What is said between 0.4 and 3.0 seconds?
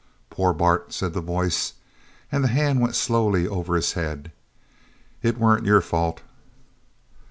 Bart!" said the voice, and the hand went